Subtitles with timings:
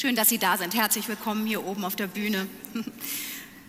[0.00, 0.74] Schön, dass Sie da sind.
[0.74, 2.46] Herzlich willkommen hier oben auf der Bühne.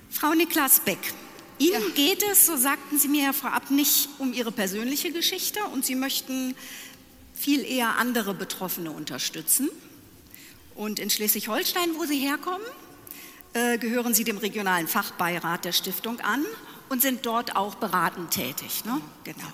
[0.09, 1.13] Frau Niklas Beck,
[1.57, 1.93] Ihnen ja.
[1.93, 5.96] geht es, so sagten Sie mir ja vorab, nicht um Ihre persönliche Geschichte und Sie
[5.96, 6.55] möchten
[7.33, 9.70] viel eher andere Betroffene unterstützen.
[10.73, 12.66] Und in Schleswig-Holstein, wo Sie herkommen,
[13.52, 16.45] äh, gehören Sie dem regionalen Fachbeirat der Stiftung an
[16.88, 18.86] und sind dort auch beratend tätig.
[18.86, 19.02] Ne?
[19.25, 19.52] Genau.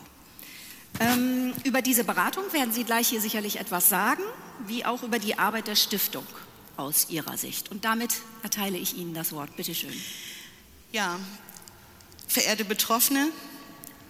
[1.00, 4.22] Ähm, über diese Beratung werden Sie gleich hier sicherlich etwas sagen,
[4.68, 6.28] wie auch über die Arbeit der Stiftung
[6.78, 7.70] aus Ihrer Sicht.
[7.70, 8.14] Und damit
[8.44, 9.56] erteile ich Ihnen das Wort.
[9.58, 9.94] Bitte schön.
[10.92, 11.20] Ja,
[12.28, 13.30] verehrte Betroffene,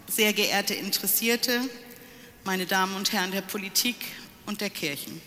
[0.07, 1.61] sehr geehrte Interessierte,
[2.43, 3.95] meine Damen und Herren der Politik
[4.45, 5.21] und der Kirchen.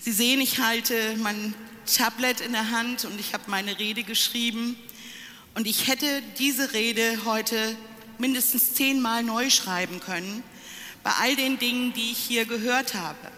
[0.00, 1.54] Sie sehen, ich halte mein
[1.86, 4.76] Tablet in der Hand und ich habe meine Rede geschrieben.
[5.54, 7.76] Und ich hätte diese Rede heute
[8.18, 10.42] mindestens zehnmal neu schreiben können,
[11.02, 13.30] bei all den Dingen, die ich hier gehört habe.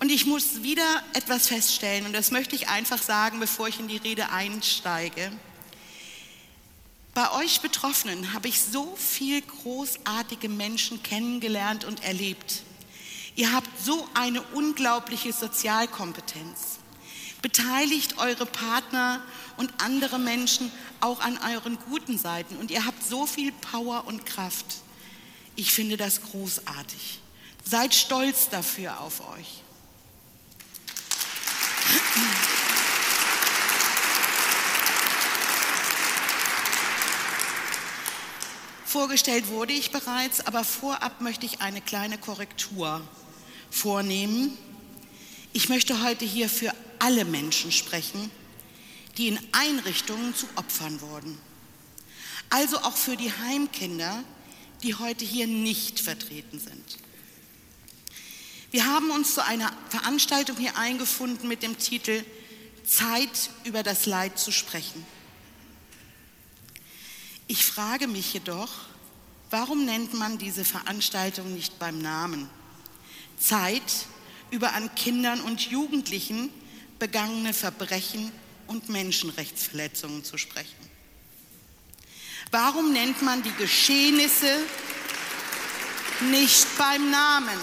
[0.00, 3.88] Und ich muss wieder etwas feststellen, und das möchte ich einfach sagen, bevor ich in
[3.88, 5.32] die Rede einsteige.
[7.14, 12.62] Bei euch Betroffenen habe ich so viel großartige Menschen kennengelernt und erlebt.
[13.36, 16.78] Ihr habt so eine unglaubliche Sozialkompetenz.
[17.40, 19.22] Beteiligt eure Partner
[19.58, 24.26] und andere Menschen auch an euren guten Seiten und ihr habt so viel Power und
[24.26, 24.66] Kraft.
[25.54, 27.20] Ich finde das großartig.
[27.64, 29.62] Seid stolz dafür auf euch.
[38.94, 43.00] Vorgestellt wurde ich bereits, aber vorab möchte ich eine kleine Korrektur
[43.68, 44.56] vornehmen.
[45.52, 48.30] Ich möchte heute hier für alle Menschen sprechen,
[49.16, 51.36] die in Einrichtungen zu Opfern wurden.
[52.50, 54.22] Also auch für die Heimkinder,
[54.84, 56.98] die heute hier nicht vertreten sind.
[58.70, 62.24] Wir haben uns zu einer Veranstaltung hier eingefunden mit dem Titel
[62.86, 65.04] Zeit über das Leid zu sprechen.
[67.46, 68.70] Ich frage mich jedoch,
[69.50, 72.48] warum nennt man diese Veranstaltung nicht beim Namen?
[73.38, 74.06] Zeit
[74.50, 76.50] über an Kindern und Jugendlichen
[76.98, 78.32] begangene Verbrechen
[78.66, 80.90] und Menschenrechtsverletzungen zu sprechen.
[82.50, 84.60] Warum nennt man die Geschehnisse
[86.30, 87.58] nicht beim Namen?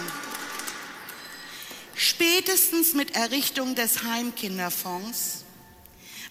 [1.96, 5.46] Spätestens mit Errichtung des Heimkinderfonds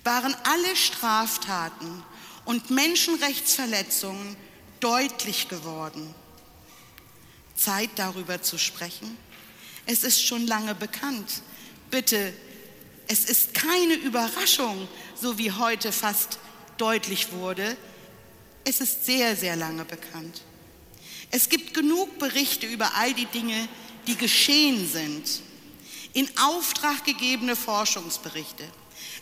[0.04, 2.02] waren alle Straftaten
[2.50, 4.36] und Menschenrechtsverletzungen
[4.80, 6.12] deutlich geworden.
[7.54, 9.16] Zeit darüber zu sprechen?
[9.86, 11.42] Es ist schon lange bekannt.
[11.92, 12.32] Bitte,
[13.06, 16.40] es ist keine Überraschung, so wie heute fast
[16.76, 17.76] deutlich wurde.
[18.64, 20.42] Es ist sehr, sehr lange bekannt.
[21.30, 23.68] Es gibt genug Berichte über all die Dinge,
[24.08, 25.40] die geschehen sind.
[26.14, 28.64] In Auftrag gegebene Forschungsberichte,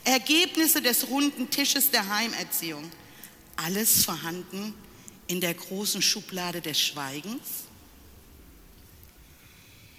[0.04, 2.90] Ergebnisse des runden Tisches der Heimerziehung,
[3.58, 4.74] alles vorhanden
[5.26, 7.64] in der großen Schublade des Schweigens?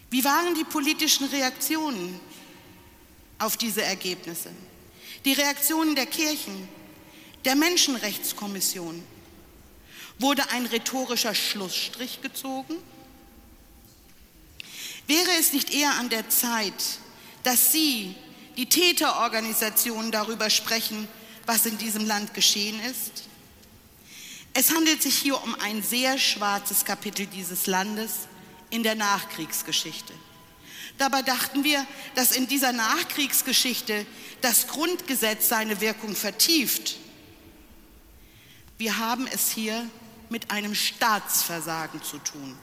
[0.09, 2.19] Wie waren die politischen Reaktionen
[3.38, 4.50] auf diese Ergebnisse?
[5.25, 6.68] Die Reaktionen der Kirchen,
[7.46, 9.03] der Menschenrechtskommission?
[10.18, 12.75] Wurde ein rhetorischer Schlussstrich gezogen?
[15.08, 16.74] Wäre es nicht eher an der Zeit,
[17.44, 18.16] dass Sie,
[18.58, 21.08] die Täterorganisationen, darüber sprechen,
[21.46, 23.24] was in diesem Land geschehen ist?
[24.54, 28.28] Es handelt sich hier um ein sehr schwarzes Kapitel dieses Landes
[28.70, 30.14] in der Nachkriegsgeschichte.
[30.98, 34.06] Dabei dachten wir, dass in dieser Nachkriegsgeschichte
[34.42, 36.98] das Grundgesetz seine Wirkung vertieft.
[38.78, 39.90] Wir haben es hier
[40.30, 42.58] mit einem Staatsversagen zu tun.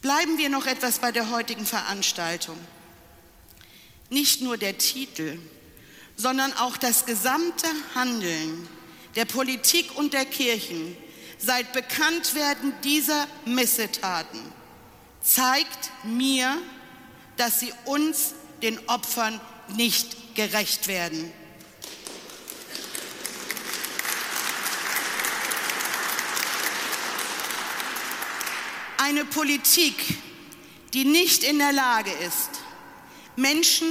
[0.00, 2.58] Bleiben wir noch etwas bei der heutigen Veranstaltung.
[4.10, 5.38] Nicht nur der Titel,
[6.16, 8.68] sondern auch das gesamte Handeln
[9.16, 10.96] der Politik und der Kirchen
[11.38, 14.40] seit Bekanntwerden dieser Missetaten
[15.22, 16.56] zeigt mir,
[17.36, 21.32] dass sie uns, den Opfern, nicht gerecht werden.
[28.96, 29.94] Eine Politik,
[30.92, 32.50] die nicht in der Lage ist,
[33.36, 33.86] Menschen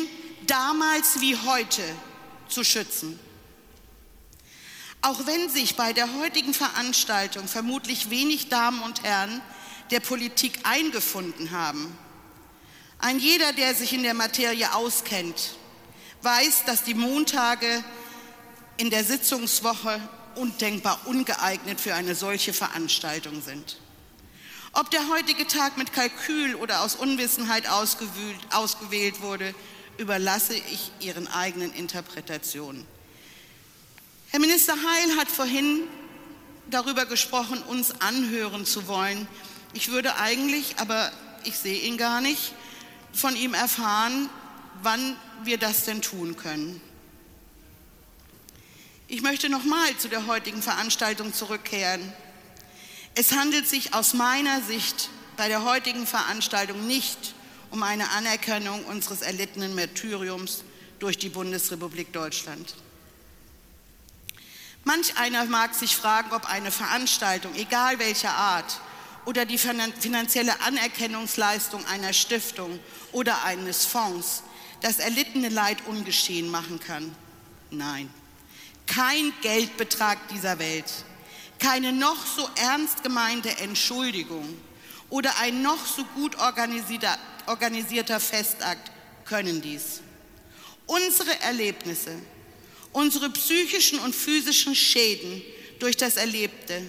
[0.46, 1.82] damals wie heute
[2.50, 3.20] zu schützen.
[5.08, 9.42] Auch wenn sich bei der heutigen Veranstaltung vermutlich wenig Damen und Herren
[9.90, 11.98] der Politik eingefunden haben.
[13.00, 15.56] Ein jeder, der sich in der Materie auskennt,
[16.24, 17.86] weiß, dass die Montage
[18.76, 20.02] in der Sitzungswoche
[20.36, 23.78] undenkbar ungeeignet für eine solche Veranstaltung sind.
[24.74, 29.56] Ob der heutige Tag mit Kalkül oder aus Unwissenheit ausgewählt wurde,
[29.98, 32.97] überlasse ich Ihren eigenen Interpretationen.
[34.30, 35.84] Herr Minister Heil hat vorhin
[36.70, 39.26] darüber gesprochen, uns anhören zu wollen.
[39.74, 41.12] Ich würde eigentlich, aber
[41.46, 42.54] ich sehe ihn gar nicht,
[43.14, 44.30] von ihm erfahren,
[44.84, 46.82] wann wir das denn tun können.
[49.08, 52.12] Ich möchte nochmal zu der heutigen Veranstaltung zurückkehren.
[53.16, 57.34] Es handelt sich aus meiner Sicht bei der heutigen Veranstaltung nicht
[57.72, 60.66] um eine Anerkennung unseres erlittenen Märtyriums
[61.00, 62.76] durch die Bundesrepublik Deutschland.
[64.88, 68.80] Manch einer mag sich fragen, ob eine Veranstaltung, egal welcher Art,
[69.26, 72.80] oder die finanzielle Anerkennungsleistung einer Stiftung
[73.12, 74.44] oder eines Fonds
[74.80, 77.14] das erlittene Leid ungeschehen machen kann.
[77.70, 78.10] Nein,
[78.86, 80.90] kein Geldbetrag dieser Welt,
[81.60, 84.58] keine noch so ernst gemeinte Entschuldigung
[85.10, 87.18] oder ein noch so gut organisierter,
[87.48, 88.90] organisierter Festakt
[89.26, 90.00] können dies.
[90.86, 92.14] Unsere Erlebnisse,
[92.98, 95.44] unsere psychischen und physischen Schäden
[95.78, 96.82] durch das Erlebte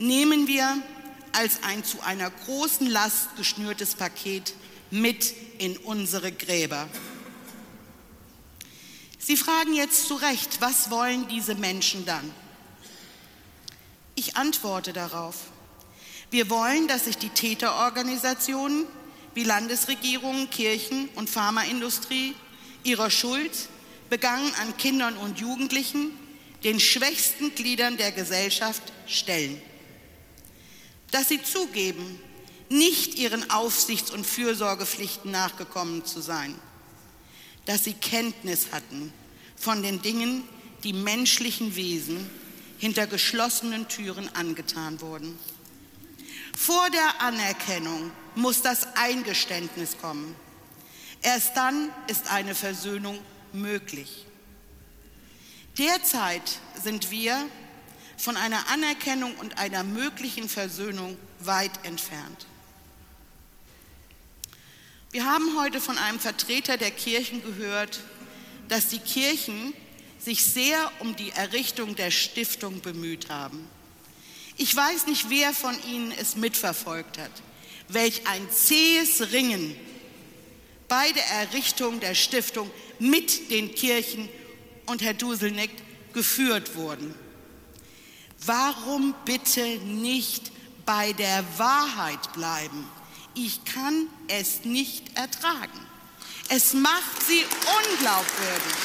[0.00, 0.82] nehmen wir
[1.30, 4.54] als ein zu einer großen Last geschnürtes Paket
[4.90, 6.88] mit in unsere Gräber.
[9.20, 12.28] Sie fragen jetzt zu Recht, was wollen diese Menschen dann?
[14.16, 15.36] Ich antworte darauf.
[16.32, 18.84] Wir wollen, dass sich die Täterorganisationen
[19.34, 22.34] wie Landesregierungen, Kirchen und Pharmaindustrie
[22.82, 23.68] ihrer Schuld,
[24.12, 26.10] begangen an Kindern und Jugendlichen,
[26.64, 29.60] den schwächsten Gliedern der Gesellschaft, stellen.
[31.10, 32.20] Dass sie zugeben,
[32.68, 36.54] nicht ihren Aufsichts- und Fürsorgepflichten nachgekommen zu sein
[37.64, 39.12] dass sie Kenntnis hatten
[39.56, 40.44] von den Dingen,
[40.82, 42.28] die menschlichen Wesen
[42.78, 45.38] hinter geschlossenen Türen angetan wurden.
[46.56, 50.34] Vor der Anerkennung muss das Eingeständnis kommen.
[51.22, 53.18] Erst dann ist eine Versöhnung
[53.54, 54.26] möglich.
[55.78, 57.46] Derzeit sind wir
[58.16, 62.46] von einer Anerkennung und einer möglichen Versöhnung weit entfernt.
[65.10, 68.00] Wir haben heute von einem Vertreter der Kirchen gehört,
[68.68, 69.74] dass die Kirchen
[70.18, 73.68] sich sehr um die Errichtung der Stiftung bemüht haben.
[74.56, 77.30] Ich weiß nicht, wer von Ihnen es mitverfolgt hat,
[77.88, 79.74] welch ein zähes Ringen
[80.88, 82.70] bei der Errichtung der Stiftung
[83.02, 84.28] mit den Kirchen
[84.86, 85.70] und Herr Duselnick
[86.12, 87.14] geführt wurden.
[88.46, 90.52] Warum bitte nicht
[90.86, 92.86] bei der Wahrheit bleiben?
[93.34, 95.86] Ich kann es nicht ertragen.
[96.48, 98.76] Es macht sie unglaubwürdig.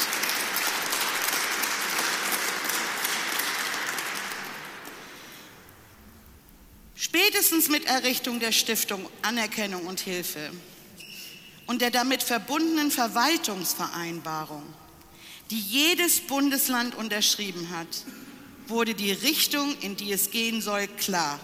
[6.95, 10.51] Spätestens mit Errichtung der Stiftung Anerkennung und Hilfe
[11.67, 14.63] und der damit verbundenen Verwaltungsvereinbarung,
[15.51, 17.87] die jedes Bundesland unterschrieben hat,
[18.67, 21.39] wurde die Richtung, in die es gehen soll, klar.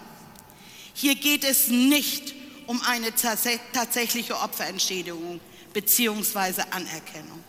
[0.94, 2.34] Hier geht es nicht
[2.68, 5.40] um eine tatsächliche Opferentschädigung
[5.74, 6.64] bzw.
[6.72, 7.44] Anerkennung.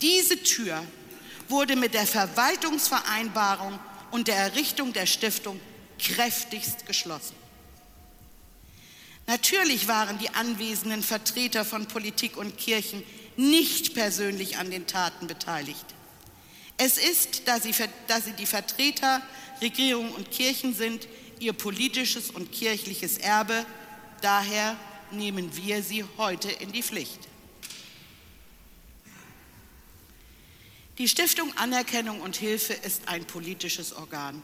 [0.00, 0.82] Diese Tür
[1.48, 3.78] wurde mit der Verwaltungsvereinbarung
[4.10, 5.60] und der Errichtung der Stiftung
[5.98, 7.34] kräftigst geschlossen.
[9.26, 13.02] Natürlich waren die anwesenden Vertreter von Politik und Kirchen
[13.36, 15.84] nicht persönlich an den Taten beteiligt.
[16.78, 17.74] Es ist, da sie,
[18.06, 19.20] da sie die Vertreter
[19.60, 21.08] Regierung und Kirchen sind,
[21.40, 23.66] ihr politisches und kirchliches Erbe
[24.20, 24.76] Daher
[25.10, 27.20] nehmen wir sie heute in die Pflicht.
[30.98, 34.42] Die Stiftung Anerkennung und Hilfe ist ein politisches Organ.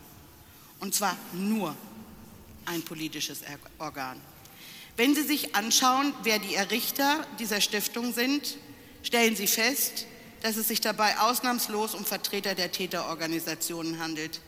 [0.80, 1.74] Und zwar nur
[2.66, 3.40] ein politisches
[3.78, 4.20] Organ.
[4.96, 8.58] Wenn Sie sich anschauen, wer die Errichter dieser Stiftung sind,
[9.02, 10.06] stellen Sie fest,
[10.42, 14.40] dass es sich dabei ausnahmslos um Vertreter der Täterorganisationen handelt,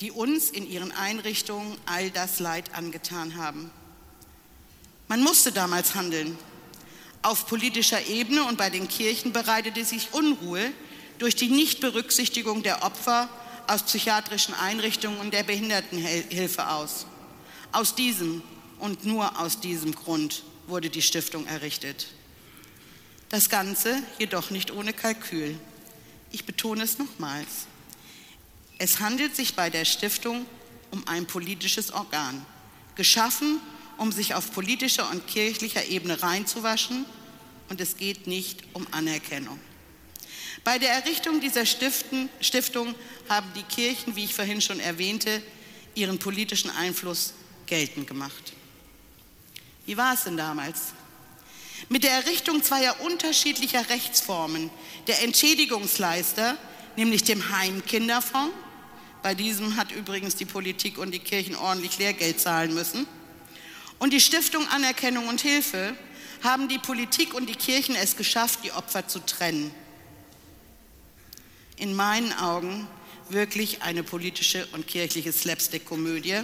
[0.00, 3.70] die uns in ihren Einrichtungen all das Leid angetan haben.
[5.08, 6.38] Man musste damals handeln.
[7.22, 10.70] Auf politischer Ebene und bei den Kirchen bereitete sich Unruhe
[11.18, 13.28] durch die Nichtberücksichtigung der Opfer
[13.66, 17.06] aus psychiatrischen Einrichtungen und der Behindertenhilfe aus.
[17.72, 18.42] Aus diesem
[18.78, 22.08] und nur aus diesem Grund wurde die Stiftung errichtet.
[23.28, 25.58] Das Ganze jedoch nicht ohne Kalkül.
[26.30, 27.66] Ich betone es nochmals.
[28.78, 30.46] Es handelt sich bei der Stiftung
[30.90, 32.44] um ein politisches Organ,
[32.94, 33.60] geschaffen
[33.98, 37.04] um sich auf politischer und kirchlicher Ebene reinzuwaschen
[37.68, 39.58] und es geht nicht um Anerkennung.
[40.64, 42.94] Bei der Errichtung dieser Stiften, Stiftung
[43.28, 45.42] haben die Kirchen, wie ich vorhin schon erwähnte,
[45.94, 47.34] ihren politischen Einfluss
[47.66, 48.52] geltend gemacht.
[49.88, 50.92] Wie war es denn damals?
[51.88, 54.68] Mit der Errichtung zweier unterschiedlicher Rechtsformen,
[55.06, 56.58] der Entschädigungsleister,
[56.96, 58.54] nämlich dem Heimkinderfonds,
[59.22, 63.06] bei diesem hat übrigens die Politik und die Kirchen ordentlich Lehrgeld zahlen müssen,
[63.98, 65.96] und die Stiftung Anerkennung und Hilfe,
[66.42, 69.70] haben die Politik und die Kirchen es geschafft, die Opfer zu trennen.
[71.78, 72.86] In meinen Augen
[73.30, 76.42] wirklich eine politische und kirchliche Slapstick-Komödie,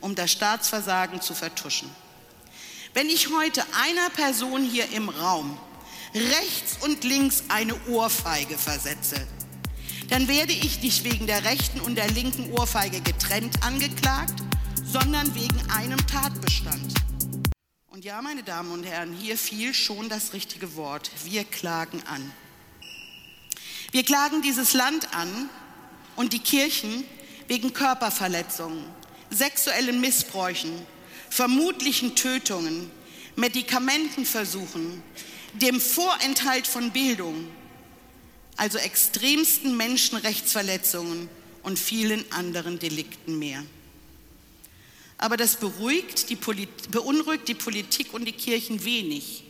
[0.00, 1.90] um das Staatsversagen zu vertuschen.
[2.92, 5.56] Wenn ich heute einer Person hier im Raum
[6.12, 9.14] rechts und links eine Ohrfeige versetze,
[10.08, 14.34] dann werde ich nicht wegen der rechten und der linken Ohrfeige getrennt angeklagt,
[14.84, 16.94] sondern wegen einem Tatbestand.
[17.86, 21.12] Und ja, meine Damen und Herren, hier fiel schon das richtige Wort.
[21.22, 22.32] Wir klagen an.
[23.92, 25.48] Wir klagen dieses Land an
[26.16, 27.04] und die Kirchen
[27.46, 28.84] wegen Körperverletzungen,
[29.30, 30.72] sexuellen Missbräuchen,
[31.30, 32.90] vermutlichen Tötungen,
[33.36, 35.02] Medikamentenversuchen,
[35.54, 37.46] dem Vorenthalt von Bildung,
[38.56, 41.28] also extremsten Menschenrechtsverletzungen
[41.62, 43.64] und vielen anderen Delikten mehr.
[45.16, 46.36] Aber das beruhigt die
[46.90, 49.44] beunruhigt die Politik und die Kirchen wenig,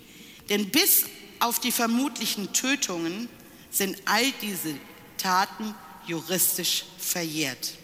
[0.49, 1.05] denn bis
[1.39, 3.29] auf die vermutlichen Tötungen
[3.71, 4.75] sind all diese
[5.17, 5.75] Taten
[6.07, 7.75] juristisch verjährt.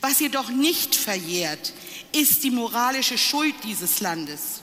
[0.00, 1.72] Was jedoch nicht verjährt,
[2.12, 4.62] ist die moralische Schuld dieses Landes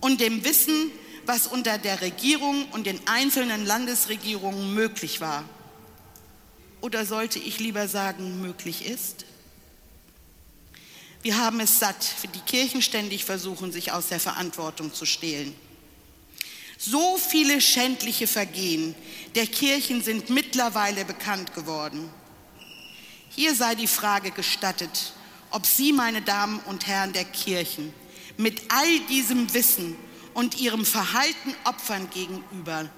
[0.00, 0.90] und dem Wissen,
[1.26, 5.44] was unter der Regierung und den einzelnen Landesregierungen möglich war.
[6.80, 9.26] Oder sollte ich lieber sagen, möglich ist?
[11.22, 15.54] Wir haben es satt, wie die Kirchen ständig versuchen, sich aus der Verantwortung zu stehlen.
[16.78, 18.94] So viele schändliche Vergehen
[19.34, 22.08] der Kirchen sind mittlerweile bekannt geworden.
[23.30, 25.12] Hier sei die Frage gestattet,
[25.50, 27.94] ob Sie, meine Damen und Herren der Kirchen,
[28.36, 29.96] mit all diesem Wissen
[30.34, 32.88] und Ihrem Verhalten Opfern gegenüber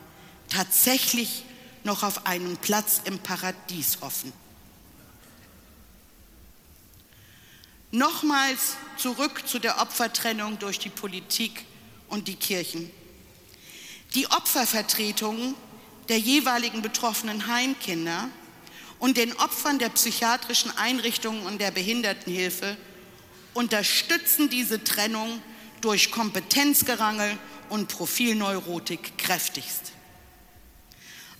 [0.49, 1.45] tatsächlich
[1.85, 4.33] noch auf einen Platz im Paradies hoffen.
[7.91, 11.67] Nochmals zurück zu der Opfertrennung durch die Politik
[12.09, 12.91] und die Kirchen.
[14.15, 15.55] Die Opfervertretungen
[16.09, 18.29] der jeweiligen betroffenen Heimkinder
[19.03, 22.77] und den Opfern der psychiatrischen Einrichtungen und der Behindertenhilfe
[23.53, 25.43] unterstützen diese Trennung
[25.81, 27.37] durch Kompetenzgerangel
[27.69, 29.91] und Profilneurotik kräftigst.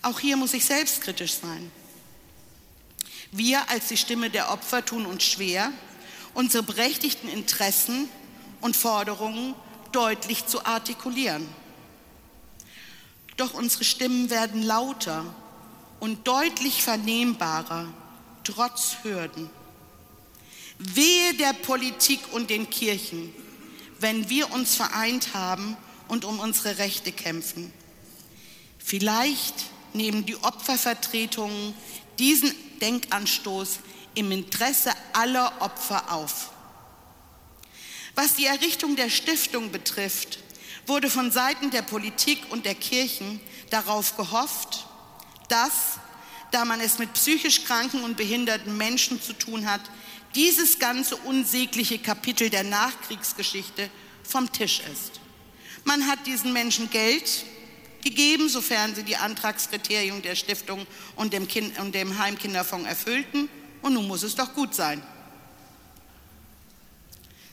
[0.01, 1.71] Auch hier muss ich selbstkritisch sein.
[3.31, 5.71] Wir als die Stimme der Opfer tun uns schwer,
[6.33, 8.09] unsere berechtigten Interessen
[8.59, 9.55] und Forderungen
[9.93, 11.47] deutlich zu artikulieren.
[13.37, 15.33] Doch unsere Stimmen werden lauter
[16.03, 17.87] und deutlich vernehmbarer,
[18.43, 19.49] trotz Hürden.
[20.77, 23.33] Wehe der Politik und den Kirchen,
[24.01, 25.77] wenn wir uns vereint haben
[26.09, 27.71] und um unsere Rechte kämpfen.
[28.79, 29.55] Vielleicht
[29.93, 31.73] nehmen die Opfervertretungen
[32.19, 33.79] diesen Denkanstoß
[34.15, 36.51] im Interesse aller Opfer auf.
[38.13, 40.39] Was die Errichtung der Stiftung betrifft,
[40.85, 44.85] wurde von Seiten der Politik und der Kirchen darauf gehofft,
[45.53, 45.99] dass,
[46.49, 49.81] da man es mit psychisch kranken und behinderten Menschen zu tun hat,
[50.33, 53.89] dieses ganze unsägliche Kapitel der Nachkriegsgeschichte
[54.23, 55.19] vom Tisch ist.
[55.83, 57.45] Man hat diesen Menschen Geld
[58.03, 63.47] gegeben, sofern sie die Antragskriterien der Stiftung und dem, kind und dem Heimkinderfonds erfüllten
[63.83, 65.03] und nun muss es doch gut sein.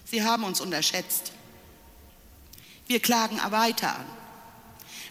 [0.07, 1.33] Sie haben uns unterschätzt.
[2.87, 4.07] Wir klagen weiter an.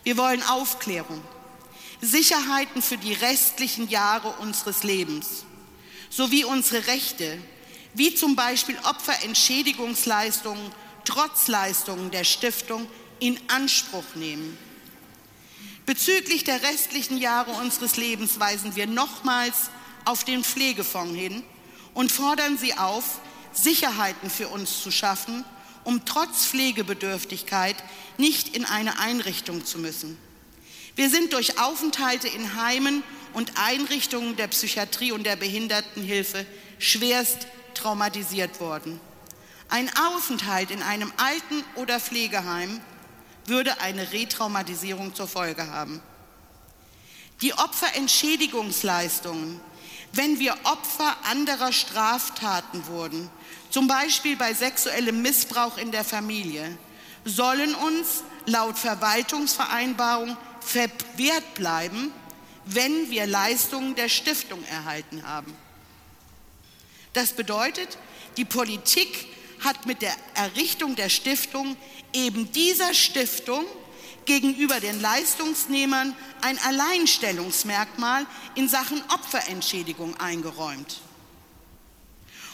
[0.04, 1.22] Wir wollen Aufklärung,
[2.02, 5.44] Sicherheiten für die restlichen Jahre unseres Lebens
[6.10, 7.38] sowie unsere Rechte,
[7.94, 10.72] wie zum Beispiel Opferentschädigungsleistungen,
[11.06, 12.88] Trotzleistungen der Stiftung
[13.20, 14.58] in Anspruch nehmen.
[15.86, 19.72] Bezüglich der restlichen Jahre unseres Lebens weisen wir nochmals
[20.06, 21.44] auf den Pflegefonds hin
[21.94, 23.20] und fordern sie auf,
[23.52, 25.44] Sicherheiten für uns zu schaffen,
[25.84, 27.76] um trotz Pflegebedürftigkeit
[28.18, 30.18] nicht in eine Einrichtung zu müssen.
[31.00, 36.46] Wir sind durch Aufenthalte in Heimen und Einrichtungen der Psychiatrie und der Behindertenhilfe
[36.78, 39.00] schwerst traumatisiert worden.
[39.70, 42.82] Ein Aufenthalt in einem Alten- oder Pflegeheim
[43.46, 46.02] würde eine Retraumatisierung zur Folge haben.
[47.42, 49.62] Die Opferentschädigungsleistungen
[50.12, 53.30] wenn wir Opfer anderer Straftaten wurden,
[53.70, 56.78] zum Beispiel bei sexuellem Missbrauch in der Familie,
[57.24, 62.12] sollen uns laut Verwaltungsvereinbarung verwehrt bleiben,
[62.66, 65.56] wenn wir Leistungen der Stiftung erhalten haben.
[67.14, 67.98] Das bedeutet,
[68.38, 69.28] die Politik
[69.64, 71.76] hat mit der Errichtung der Stiftung
[72.14, 73.66] eben dieser Stiftung
[74.26, 78.26] gegenüber den Leistungsnehmern ein Alleinstellungsmerkmal
[78.56, 81.02] in Sachen Opferentschädigung eingeräumt.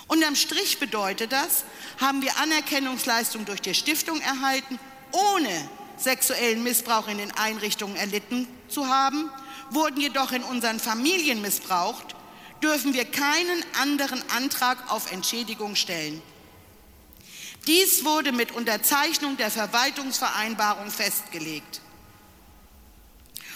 [0.08, 1.66] Unterm Strich bedeutet das,
[2.00, 4.80] haben wir Anerkennungsleistung durch die Stiftung erhalten,
[5.12, 9.30] ohne sexuellen Missbrauch in den Einrichtungen erlitten zu haben,
[9.70, 12.16] wurden jedoch in unseren Familien missbraucht,
[12.62, 16.22] dürfen wir keinen anderen Antrag auf Entschädigung stellen.
[17.68, 21.82] Dies wurde mit Unterzeichnung der Verwaltungsvereinbarung festgelegt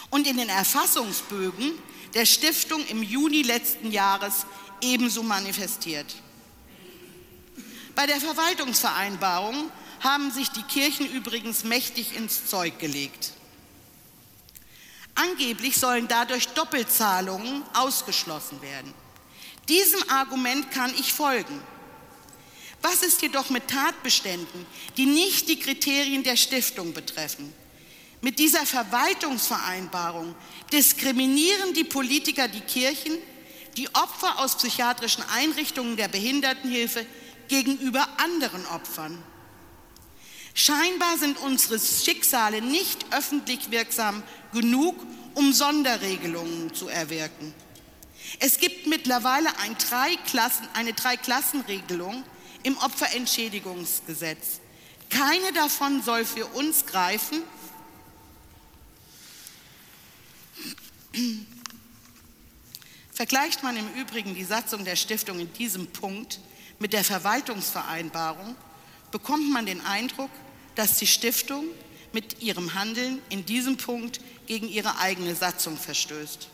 [0.10, 1.74] und in den Erfassungsbögen
[2.16, 4.46] der Stiftung im Juni letzten Jahres
[4.82, 6.16] ebenso manifestiert.
[7.96, 9.70] Bei der Verwaltungsvereinbarung
[10.00, 13.34] haben sich die Kirchen übrigens mächtig ins Zeug gelegt.
[15.16, 18.94] Angeblich sollen dadurch Doppelzahlungen ausgeschlossen werden.
[19.68, 21.62] Diesem Argument kann ich folgen.
[22.82, 24.66] Was ist jedoch mit Tatbeständen,
[24.96, 27.54] die nicht die Kriterien der Stiftung betreffen?
[28.22, 30.36] Mit dieser Verwaltungsvereinbarung
[30.72, 33.18] diskriminieren die Politiker die Kirchen,
[33.78, 37.06] die Opfer aus psychiatrischen Einrichtungen der Behindertenhilfe
[37.48, 39.22] gegenüber anderen Opfern.
[40.62, 44.94] Scheinbar sind unsere Schicksale nicht öffentlich wirksam genug,
[45.34, 47.54] um Sonderregelungen zu erwirken.
[48.40, 50.18] Es gibt mittlerweile ein drei
[50.74, 52.26] eine Dreiklassenregelung
[52.64, 54.60] im Opferentschädigungsgesetz.
[55.10, 57.42] Keine davon soll für uns greifen.
[63.14, 66.42] Vergleicht man im Übrigen die Satzung der Stiftung in diesem Punkt
[66.80, 68.58] mit der Verwaltungsvereinbarung,
[69.12, 70.30] bekommt man den Eindruck,
[70.80, 71.66] dass die Stiftung
[72.14, 76.48] mit ihrem Handeln in diesem Punkt gegen ihre eigene Satzung verstößt.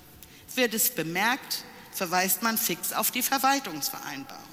[0.55, 4.43] Wird es bemerkt, verweist man fix auf die Verwaltungsvereinbarung.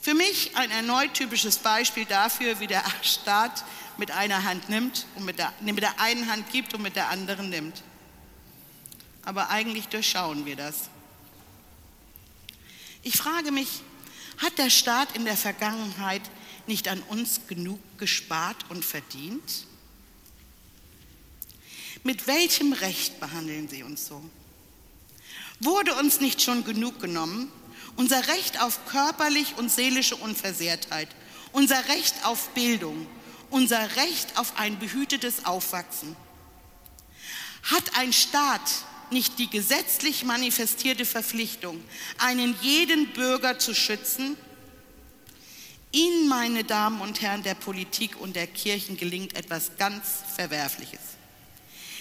[0.00, 3.64] Für mich ein erneut typisches Beispiel dafür, wie der Staat
[3.98, 7.10] mit einer Hand nimmt und mit der, mit der einen Hand gibt und mit der
[7.10, 7.82] anderen nimmt.
[9.26, 10.88] Aber eigentlich durchschauen wir das.
[13.02, 13.82] Ich frage mich,
[14.38, 16.22] hat der Staat in der Vergangenheit
[16.68, 19.66] nicht an uns genug gespart und verdient?
[22.04, 24.22] Mit welchem Recht behandeln Sie uns so?
[25.60, 27.50] Wurde uns nicht schon genug genommen?
[27.96, 31.08] Unser Recht auf körperlich und seelische Unversehrtheit,
[31.52, 33.06] unser Recht auf Bildung,
[33.50, 36.16] unser Recht auf ein behütetes Aufwachsen.
[37.64, 41.82] Hat ein Staat nicht die gesetzlich manifestierte Verpflichtung,
[42.18, 44.36] einen jeden Bürger zu schützen?
[45.92, 51.00] Ihnen, meine Damen und Herren der Politik und der Kirchen, gelingt etwas ganz Verwerfliches.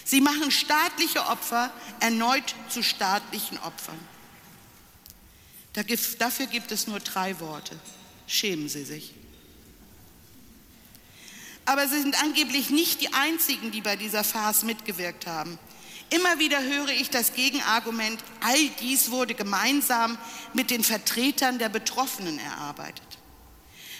[0.06, 3.99] Sie machen staatliche Opfer erneut zu staatlichen Opfern.
[6.19, 7.77] Dafür gibt es nur drei Worte.
[8.27, 9.13] Schämen Sie sich.
[11.65, 15.60] Aber Sie sind angeblich nicht die Einzigen, die bei dieser Farce mitgewirkt haben.
[16.10, 20.17] Immer wieder höre ich das Gegenargument, all dies wurde gemeinsam
[20.54, 23.20] mit den Vertretern der Betroffenen erarbeitet.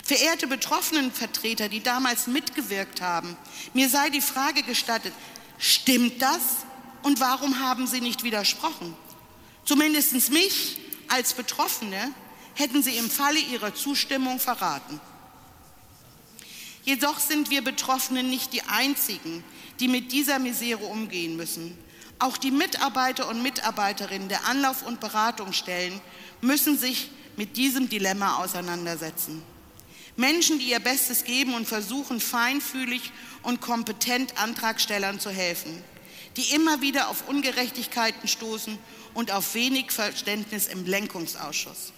[0.04, 3.38] Verehrte Betroffenenvertreter, die damals mitgewirkt haben,
[3.74, 5.14] mir sei die Frage gestattet,
[5.58, 6.42] stimmt das
[7.04, 8.96] und warum haben Sie nicht widersprochen?
[9.66, 12.12] Zumindest mich als Betroffene
[12.56, 15.00] hätten Sie im Falle Ihrer Zustimmung verraten.
[16.84, 19.44] Jedoch sind wir Betroffenen nicht die Einzigen,
[19.80, 21.78] die mit dieser Misere umgehen müssen.
[22.18, 26.00] Auch die Mitarbeiter und Mitarbeiterinnen der Anlauf- und Beratungsstellen
[26.42, 29.44] müssen sich mit diesem Dilemma auseinandersetzen.
[30.16, 33.12] Menschen, die ihr Bestes geben und versuchen, feinfühlig
[33.44, 35.84] und kompetent Antragstellern zu helfen,
[36.38, 38.78] die immer wieder auf Ungerechtigkeiten stoßen
[39.14, 41.94] und auf wenig Verständnis im Lenkungsausschuss.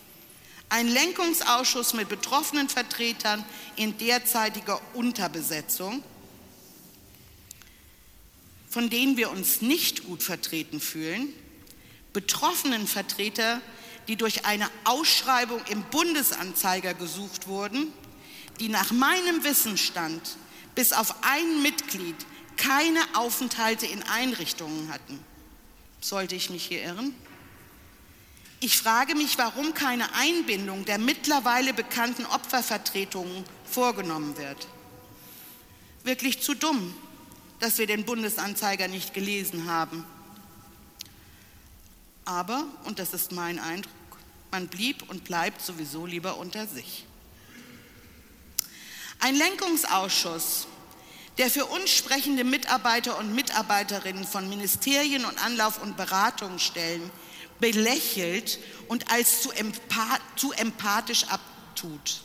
[0.69, 3.43] Ein Lenkungsausschuss mit betroffenen Vertretern
[3.75, 6.03] in derzeitiger Unterbesetzung
[8.73, 11.31] von denen wir uns nicht gut vertreten fühlen,
[12.11, 13.61] betroffenen Vertreter,
[14.07, 17.93] die durch eine Ausschreibung im Bundesanzeiger gesucht wurden,
[18.59, 20.37] die nach meinem Wissensstand
[20.75, 22.15] bis auf ein Mitglied
[22.57, 25.19] keine Aufenthalte in Einrichtungen hatten.
[26.01, 27.15] Sollte ich mich hier irren?
[28.59, 34.67] Ich frage mich, warum keine Einbindung der mittlerweile bekannten Opfervertretungen vorgenommen wird.
[36.03, 36.95] Wirklich zu dumm,
[37.59, 40.05] dass wir den Bundesanzeiger nicht gelesen haben.
[42.25, 43.91] Aber, und das ist mein Eindruck,
[44.51, 47.05] man blieb und bleibt sowieso lieber unter sich.
[49.23, 50.67] Ein Lenkungsausschuss,
[51.37, 57.09] der für uns sprechende Mitarbeiter und Mitarbeiterinnen von Ministerien und Anlauf- und Beratungsstellen
[57.57, 58.59] belächelt
[58.89, 62.21] und als zu, empath zu empathisch abtut.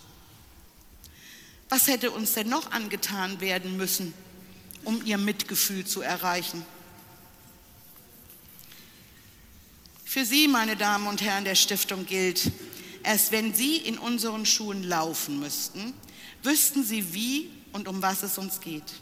[1.69, 4.13] Was hätte uns denn noch angetan werden müssen,
[4.83, 6.67] um ihr Mitgefühl zu erreichen?
[10.05, 12.51] Für Sie, meine Damen und Herren der Stiftung, gilt,
[13.05, 15.95] erst wenn Sie in unseren Schuhen laufen müssten,
[16.43, 18.95] wüssten Sie, wie und um was es uns geht.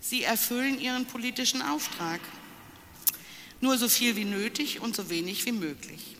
[0.00, 2.20] Sie erfüllen Ihren politischen Auftrag.
[3.60, 6.16] Nur so viel wie nötig und so wenig wie möglich.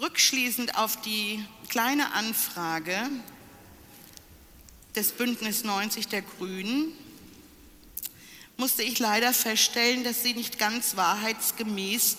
[0.00, 2.98] Rückschließend auf die kleine Anfrage
[4.96, 6.92] des Bündnis 90 der Grünen
[8.56, 12.16] musste ich leider feststellen, dass Sie nicht ganz wahrheitsgemäß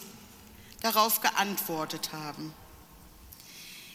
[0.81, 2.53] darauf geantwortet haben.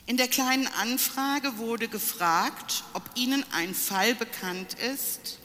[0.07, 5.39] In der kleinen Anfrage wurde gefragt, ob Ihnen ein Fall bekannt ist,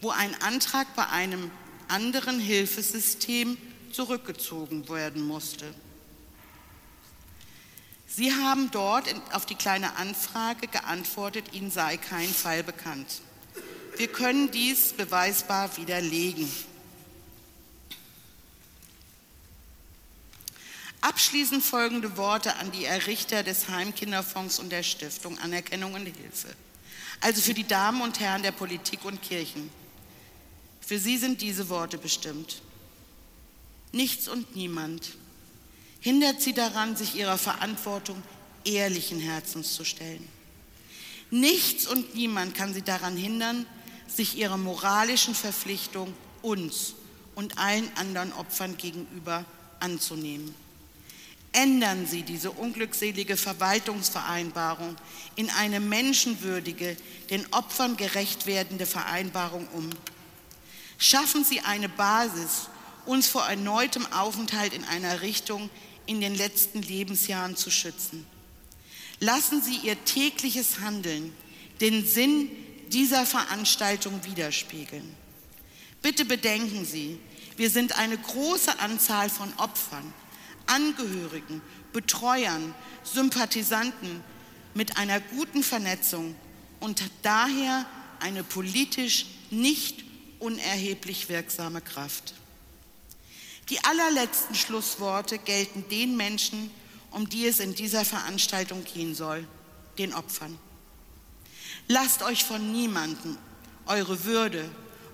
[0.00, 1.50] wo ein Antrag bei einem
[1.88, 3.58] anderen Hilfesystem
[3.92, 5.74] zurückgezogen werden musste.
[8.06, 13.22] Sie haben dort auf die kleine Anfrage geantwortet, Ihnen sei kein Fall bekannt.
[14.00, 16.50] Wir können dies beweisbar widerlegen.
[21.02, 26.48] Abschließend folgende Worte an die Errichter des Heimkinderfonds und der Stiftung Anerkennung und Hilfe.
[27.20, 29.68] Also für die Damen und Herren der Politik und Kirchen.
[30.80, 32.62] Für sie sind diese Worte bestimmt.
[33.92, 35.10] Nichts und niemand
[36.00, 38.22] hindert sie daran, sich ihrer Verantwortung
[38.64, 40.26] ehrlichen Herzens zu stellen.
[41.30, 43.66] Nichts und niemand kann sie daran hindern,
[44.14, 46.94] sich ihrer moralischen Verpflichtung uns
[47.34, 49.44] und allen anderen Opfern gegenüber
[49.78, 50.54] anzunehmen.
[51.52, 54.96] Ändern Sie diese unglückselige Verwaltungsvereinbarung
[55.34, 56.96] in eine menschenwürdige,
[57.30, 59.90] den Opfern gerecht werdende Vereinbarung um.
[60.98, 62.68] Schaffen Sie eine Basis,
[63.04, 65.70] uns vor erneutem Aufenthalt in einer Richtung
[66.06, 68.26] in den letzten Lebensjahren zu schützen.
[69.18, 71.34] Lassen Sie Ihr tägliches Handeln
[71.80, 72.50] den Sinn
[72.90, 75.16] dieser Veranstaltung widerspiegeln.
[76.02, 77.18] Bitte bedenken Sie,
[77.56, 80.12] wir sind eine große Anzahl von Opfern,
[80.66, 81.60] Angehörigen,
[81.92, 84.22] Betreuern, Sympathisanten
[84.74, 86.34] mit einer guten Vernetzung
[86.78, 87.86] und daher
[88.20, 90.04] eine politisch nicht
[90.38, 92.34] unerheblich wirksame Kraft.
[93.68, 96.70] Die allerletzten Schlussworte gelten den Menschen,
[97.10, 99.46] um die es in dieser Veranstaltung gehen soll,
[99.98, 100.58] den Opfern.
[101.92, 103.36] Lasst euch von niemandem
[103.86, 104.64] eure Würde,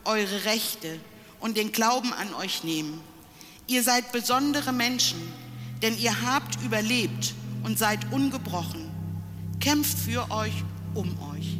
[0.04, 1.00] eure Rechte
[1.40, 3.00] und den Glauben an euch nehmen.
[3.66, 5.16] Ihr seid besondere Menschen,
[5.80, 8.90] denn ihr habt überlebt und seid ungebrochen.
[9.58, 10.52] Kämpft für euch,
[10.92, 11.56] um euch.